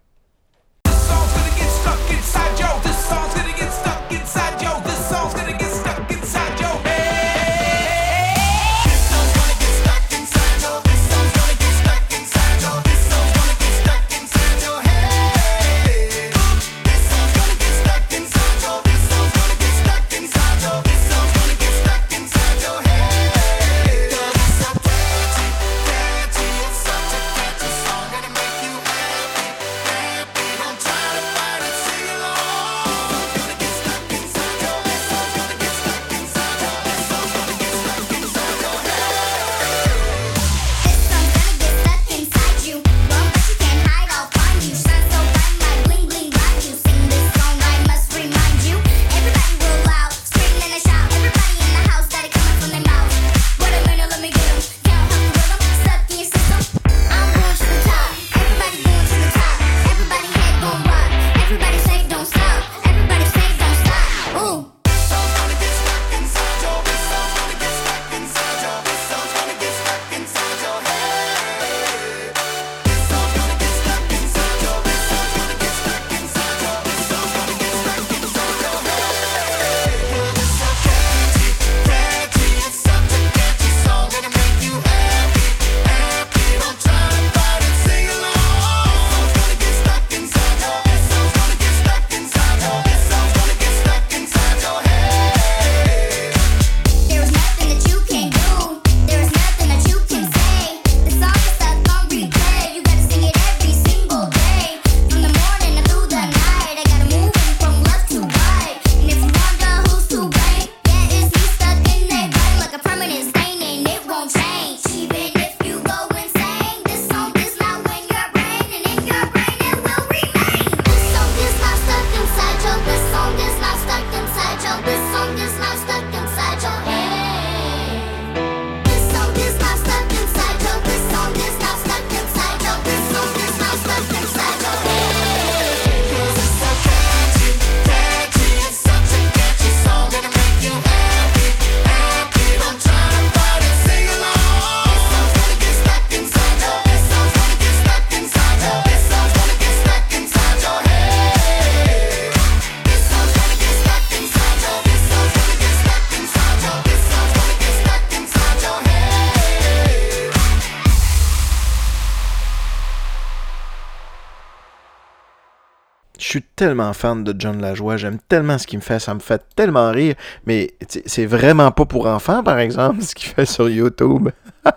[166.59, 169.93] tellement fan de John Lajoie, j'aime tellement ce qu'il me fait, ça me fait tellement
[169.93, 170.75] rire, mais
[171.07, 174.31] c'est vraiment pas pour enfants, par exemple, ce qu'il fait sur YouTube.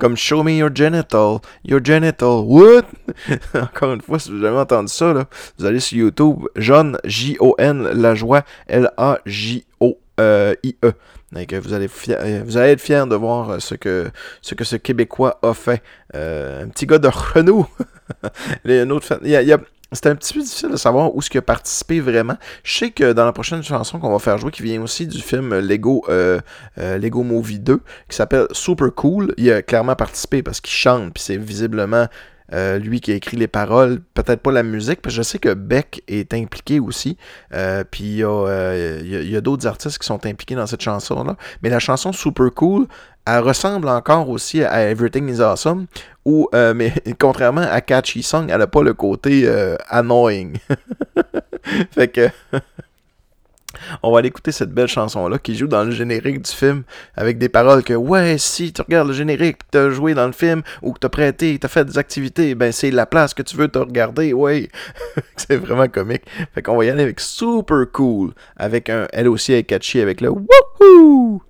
[0.00, 2.82] Comme Show me your genital, your genital, what?
[3.54, 7.88] Encore une fois, si vous avez entendu ça, là, vous allez sur YouTube, John, J-O-N,
[7.92, 9.84] Lajoie, L-A-J-O-I-E.
[11.32, 14.10] Vous allez, euh, vous allez être fier de voir euh, ce que
[14.40, 15.82] ce, Québécois a fait.
[16.14, 17.66] Euh, un petit gars de Renault.
[18.64, 19.58] il, y a, il, y a,
[19.92, 22.36] c'était un petit peu difficile de savoir où ce qu'il a participé vraiment.
[22.64, 25.20] Je sais que dans la prochaine chanson qu'on va faire jouer, qui vient aussi du
[25.20, 26.40] film Lego, euh,
[26.78, 31.14] euh, Lego Movie 2, qui s'appelle Super Cool, il a clairement participé parce qu'il chante,
[31.14, 32.06] puis c'est visiblement
[32.52, 35.38] euh, lui qui a écrit les paroles, peut-être pas la musique, parce que je sais
[35.38, 37.16] que Beck est impliqué aussi,
[37.52, 41.70] euh, puis euh, il y a, d'autres artistes qui sont impliqués dans cette chanson-là, mais
[41.70, 42.86] la chanson Super Cool,
[43.26, 45.86] elle ressemble encore aussi à Everything is Awesome,
[46.24, 49.48] où, mais contrairement à Catchy Song, elle n'a pas le côté
[49.88, 50.58] annoying.
[51.90, 52.28] fait que
[54.02, 56.82] On va aller écouter cette belle chanson-là qui joue dans le générique du film
[57.16, 60.32] avec des paroles que Ouais, si tu regardes le générique, que t'as joué dans le
[60.32, 63.56] film ou que t'as prêté, t'as fait des activités, ben c'est la place que tu
[63.56, 64.68] veux te regarder, ouais.
[65.36, 66.22] c'est vraiment comique.
[66.54, 70.20] Fait qu'on va y aller avec Super Cool, avec un elle aussi est catchy avec
[70.20, 71.42] le Wouhou!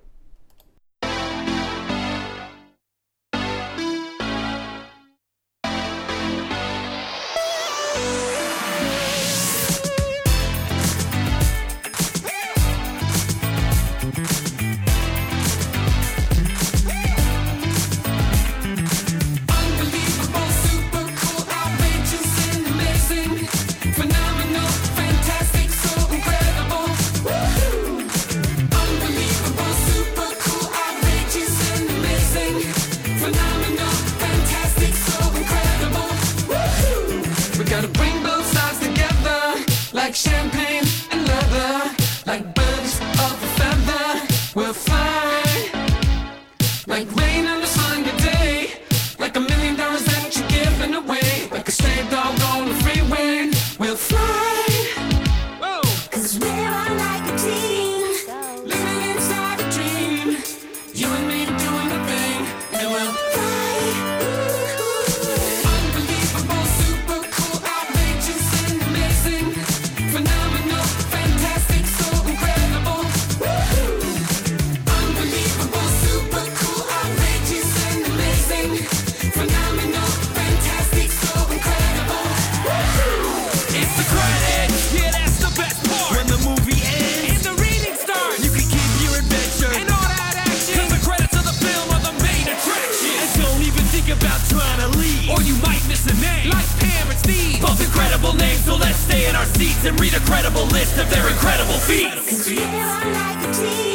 [99.37, 103.86] Our seats and read a credible list of their incredible feats.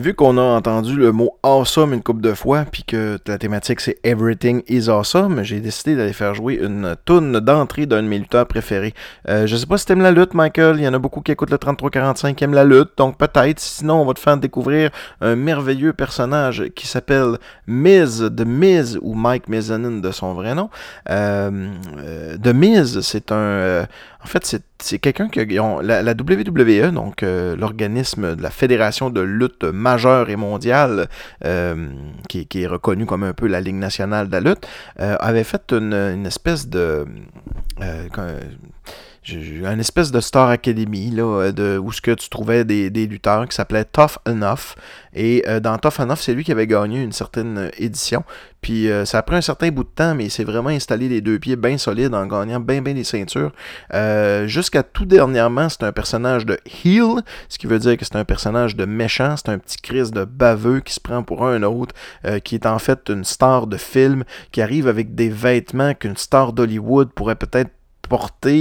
[0.00, 3.80] Vu qu'on a entendu le mot awesome une couple de fois, puis que la thématique
[3.80, 8.18] c'est Everything is awesome, j'ai décidé d'aller faire jouer une toune d'entrée d'un de mes
[8.18, 8.94] lutteurs préférés.
[9.28, 10.76] Euh, je sais pas si t'aimes la lutte, Michael.
[10.78, 13.60] Il y en a beaucoup qui écoutent le 3345 qui aiment la lutte, donc peut-être.
[13.60, 14.88] Sinon, on va te faire découvrir
[15.20, 17.36] un merveilleux personnage qui s'appelle
[17.66, 20.70] Miz, The Miz, ou Mike Mizanin de son vrai nom.
[21.10, 23.86] Euh, euh, Miz, c'est un.
[24.22, 25.28] En fait, c'est quelqu'un
[25.60, 31.08] ont- la, WWE, donc euh, l'organisme de la fédération de lutte majeure et mondiale,
[31.44, 31.88] euh,
[32.28, 34.66] qui, qui est reconnu comme un peu la Ligue nationale de la lutte,
[35.00, 37.06] euh, avait fait une espèce de
[39.32, 43.06] une espèce de Star Academy là, euh, de, où ce que tu trouvais des, des
[43.06, 44.76] lutteurs qui s'appelaient Tough Enough.
[45.14, 48.24] Et euh, dans Tough Enough, c'est lui qui avait gagné une certaine euh, édition.
[48.60, 51.22] Puis ça a pris un certain bout de temps, mais il s'est vraiment installé les
[51.22, 53.52] deux pieds bien solides en gagnant bien bien les ceintures.
[54.44, 58.26] Jusqu'à tout dernièrement, c'est un personnage de heel, ce qui veut dire que c'est un
[58.26, 61.94] personnage de méchant, c'est un petit Chris de baveux qui se prend pour un autre,
[62.44, 66.52] qui est en fait une star de film, qui arrive avec des vêtements qu'une star
[66.52, 67.70] d'Hollywood pourrait peut-être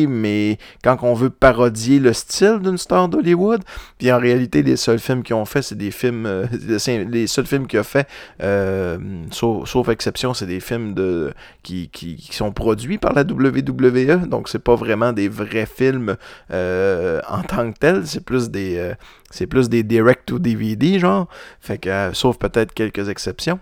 [0.07, 3.61] mais quand on veut parodier le style d'une star d'Hollywood,
[3.97, 6.45] puis en réalité, les seuls films qu'ils ont fait, c'est des films, euh,
[7.09, 8.07] les seuls films qu'il a fait,
[8.41, 8.97] euh,
[9.31, 11.33] sauf, exception, c'est des films de
[11.63, 16.15] qui, qui, sont produits par la WWE, donc c'est pas vraiment des vrais films
[16.51, 18.93] euh, en tant que tels, c'est plus des
[19.31, 21.27] c'est plus des direct to DVD genre,
[21.59, 23.59] fait que sauf peut-être quelques exceptions.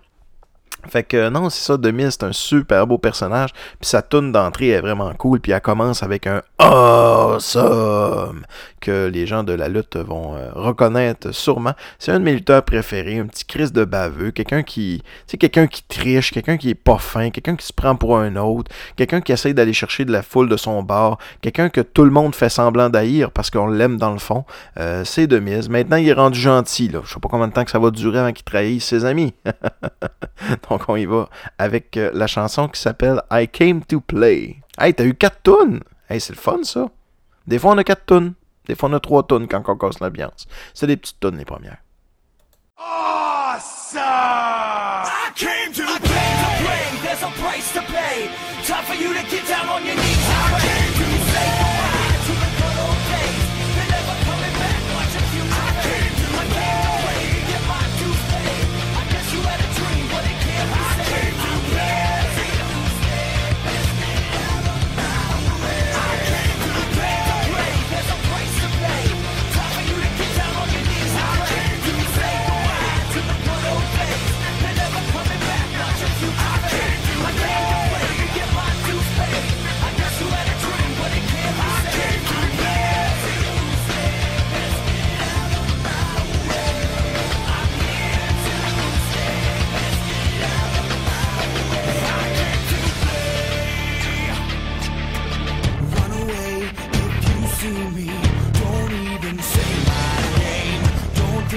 [0.88, 3.52] Fait que non, c'est ça, Demi, c'est un super beau personnage.
[3.80, 5.40] Puis sa toune d'entrée est vraiment cool.
[5.40, 8.44] Puis elle commence avec un awesome
[8.80, 11.74] que les gens de la lutte vont euh, reconnaître sûrement.
[12.00, 15.68] C'est un de mes lutteurs préférés, un petit Chris de baveux, quelqu'un qui, c'est quelqu'un
[15.68, 19.22] qui triche, quelqu'un qui est pas fin, quelqu'un qui se prend pour un autre, quelqu'un
[19.22, 22.36] qui essaye d'aller chercher de la foule de son bord, quelqu'un que tout le monde
[22.36, 24.46] fait semblant d'haïr parce qu'on l'aime dans le fond.
[24.80, 25.70] Euh, c'est de mise.
[25.70, 26.88] Maintenant, il est rendu gentil.
[26.88, 27.02] Là.
[27.04, 29.34] Je sais pas combien de temps que ça va durer avant qu'il trahisse ses amis.
[30.70, 34.58] Donc on y va avec euh, la chanson qui s'appelle I Came to Play.
[34.78, 35.82] Hey, t'as eu 4 tonnes!
[36.10, 36.90] Hey, c'est le fun ça!
[37.48, 38.34] Des fois on a 4 tonnes,
[38.66, 40.48] des fois on a 3 tonnes quand on casse l'ambiance.
[40.74, 41.78] C'est des petites tonnes les premières.
[42.78, 44.02] Awesome!
[44.02, 46.48] I came to play.
[47.02, 48.30] There's a price to pay.
[48.66, 50.87] Time for you to get down on your knees.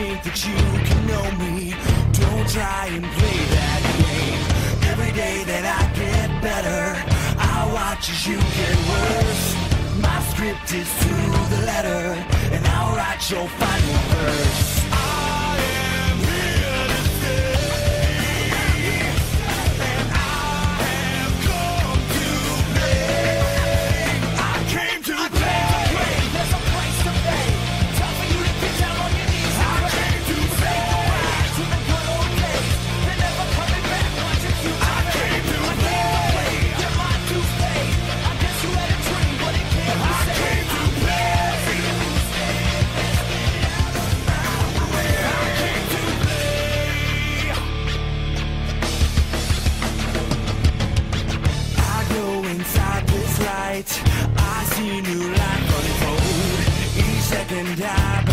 [0.00, 1.74] think that you can know me.
[2.20, 4.40] Don't try and play that game.
[4.92, 6.82] Every day that I get better
[7.38, 9.46] I watch as you get worse.
[10.00, 11.14] My script is to
[11.54, 12.02] the letter
[12.54, 14.79] And I'll write your final verse.
[53.80, 54.02] night.
[54.36, 57.06] I see new life unfold.
[57.06, 58.29] Each second I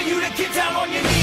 [0.00, 1.19] for you to get down on your knees.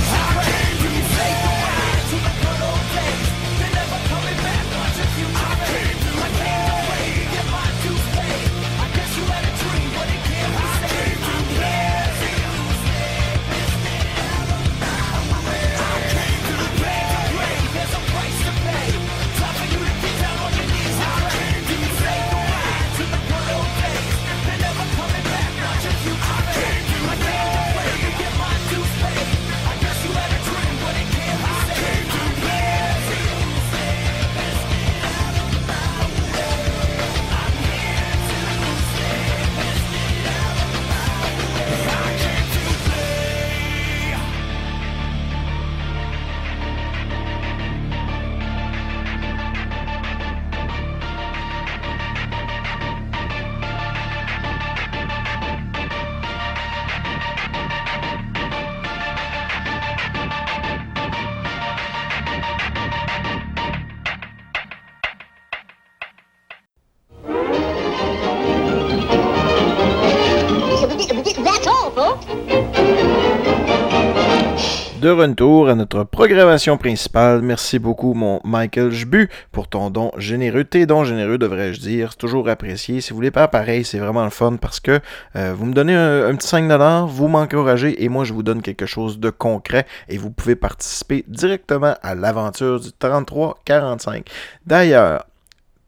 [75.08, 77.42] de retour à notre programmation principale.
[77.42, 80.66] Merci beaucoup, mon Michael Jbu, pour ton don généreux.
[80.66, 82.10] Tes dons généreux, devrais-je dire.
[82.12, 83.00] C'est toujours apprécié.
[83.00, 85.00] Si vous voulez pas pareil, c'est vraiment le fun parce que
[85.38, 88.86] euh, vous me donnez un, petit 5$, vous m'encouragez et moi, je vous donne quelque
[88.86, 94.26] chose de concret et vous pouvez participer directement à l'aventure du 33-45.
[94.66, 95.24] D'ailleurs,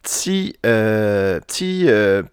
[0.01, 2.24] petit, euh, petit, euh,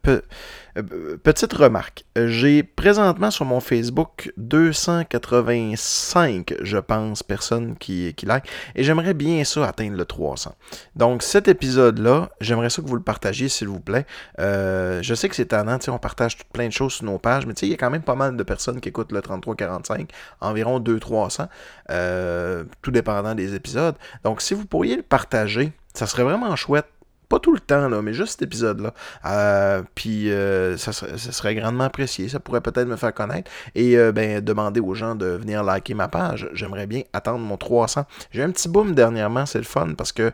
[0.77, 2.05] euh, petite remarque.
[2.16, 8.45] J'ai présentement sur mon Facebook 285, je pense, personnes qui, qui like.
[8.74, 10.55] Et j'aimerais bien ça atteindre le 300.
[10.95, 14.07] Donc, cet épisode-là, j'aimerais ça que vous le partagiez, s'il vous plaît.
[14.39, 17.55] Euh, je sais que c'est tendant, on partage plein de choses sur nos pages, mais
[17.55, 20.11] il y a quand même pas mal de personnes qui écoutent le 3345,
[20.41, 21.49] environ 200-300,
[21.91, 23.95] euh, tout dépendant des épisodes.
[24.24, 26.87] Donc, si vous pourriez le partager, ça serait vraiment chouette
[27.29, 28.95] pas tout le temps, là, mais juste cet épisode-là.
[29.24, 32.29] Euh, puis euh, ça, serait, grandement apprécié.
[32.29, 33.51] Ça pourrait peut-être me faire connaître.
[33.74, 36.49] Et euh, ben, demander aux gens de venir liker ma page.
[36.53, 38.05] J'aimerais bien attendre mon 300.
[38.31, 40.33] J'ai un petit boom dernièrement, c'est le fun, parce que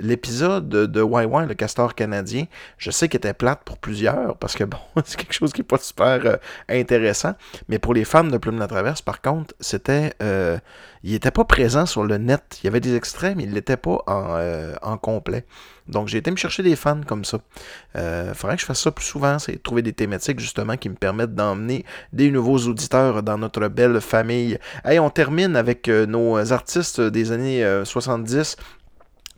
[0.00, 2.46] l'épisode de, YY, le castor canadien,
[2.78, 5.66] je sais qu'il était plate pour plusieurs, parce que bon, c'est quelque chose qui n'est
[5.66, 7.34] pas super intéressant.
[7.68, 10.14] Mais pour les fans de Plume de la Traverse, par contre, c'était...
[11.04, 12.58] euh, il n'était pas présent sur le net.
[12.62, 15.44] Il y avait des extraits, mais il n'était pas en, euh, en complet.
[15.88, 17.38] Donc j'ai été me chercher des fans comme ça.
[17.96, 20.94] Euh, faudrait que je fasse ça plus souvent, c'est trouver des thématiques justement qui me
[20.94, 24.58] permettent d'emmener des nouveaux auditeurs dans notre belle famille.
[24.84, 28.56] Hey, on termine avec euh, nos artistes des années euh, 70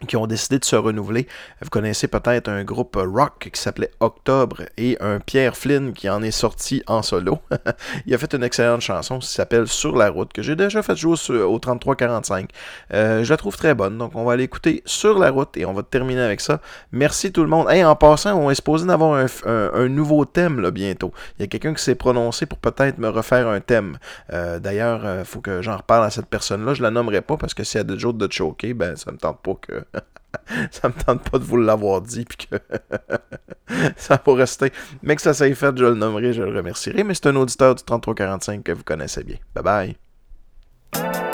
[0.07, 1.27] qui ont décidé de se renouveler.
[1.63, 6.23] Vous connaissez peut-être un groupe rock qui s'appelait Octobre et un Pierre Flynn qui en
[6.23, 7.39] est sorti en solo.
[8.07, 10.97] Il a fait une excellente chanson qui s'appelle Sur la route que j'ai déjà fait
[10.97, 12.51] jouer au 3345.
[12.93, 15.73] Euh, je la trouve très bonne, donc on va l'écouter sur la route et on
[15.73, 16.61] va terminer avec ça.
[16.93, 17.69] Merci tout le monde.
[17.71, 21.13] Hey, en passant, on est supposé d'avoir un, nouveau thème là, bientôt.
[21.39, 23.99] Il y a quelqu'un qui s'est prononcé pour peut-être me refaire un thème.
[24.33, 26.75] Euh, D'ailleurs, il faut que j'en reparle à cette personne-là.
[26.75, 29.17] Je la nommerai pas parce que si elle a déjà de choquer, ben ça me
[29.17, 29.86] tente pas que.
[30.71, 32.57] ça me tente pas de vous l'avoir dit puis que
[33.97, 34.73] ça va rester.
[35.03, 37.05] Mais que ça s'est fait, je le nommerai, je le remercierai.
[37.05, 39.37] Mais c'est un auditeur du 3345 que vous connaissez bien.
[39.55, 39.97] Bye
[40.93, 41.26] bye.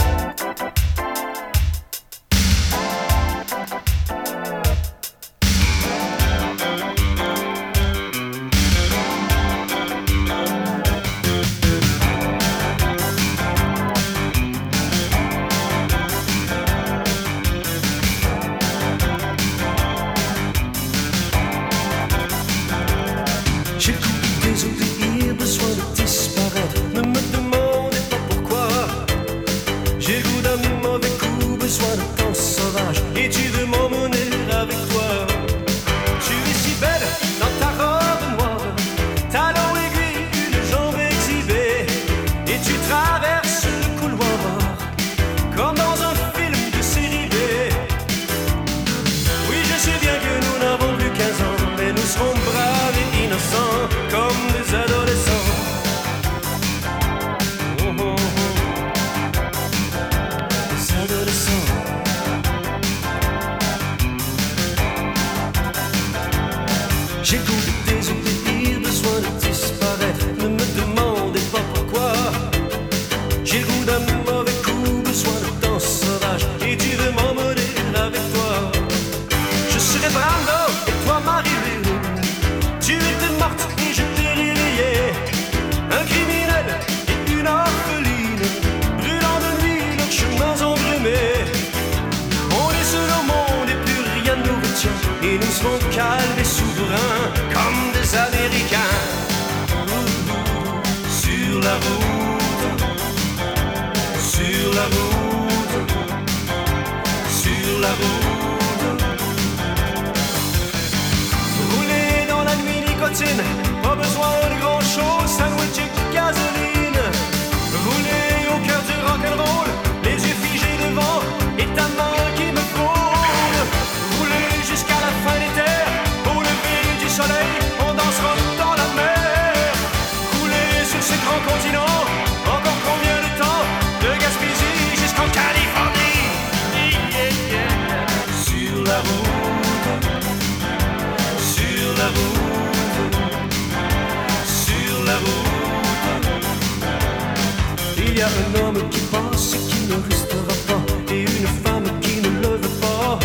[148.04, 151.88] Il y a un homme qui passe et qui ne restera pas, et une femme
[152.00, 153.18] qui ne le veut pas.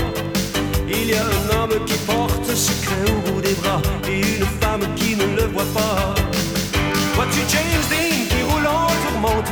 [0.87, 4.85] Il y a un homme qui porte secret au bout des bras, et une femme
[4.95, 6.15] qui ne le voit pas.
[7.15, 9.51] Vois-tu James Dean qui roule en tourmente?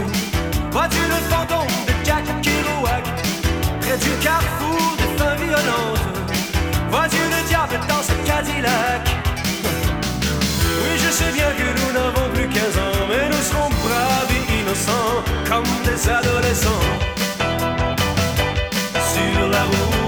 [0.72, 3.04] Vois-tu le fantôme de Jack Kerouac?
[3.82, 5.95] Près du carrefour des fins violentes
[6.96, 9.04] Vois-tu le diable dans ce Cadillac.
[9.66, 14.62] Oui, je sais bien que nous n'avons plus 15 ans Mais nous serons braves et
[14.62, 16.86] innocents Comme des adolescents.
[19.12, 20.05] Sur la route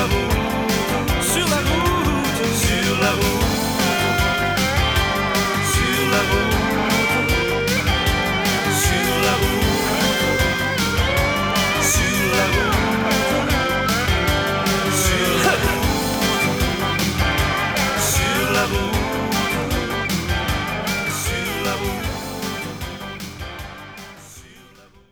[0.00, 3.44] la route, sur la route, sur la route,
[5.72, 6.49] sur la route.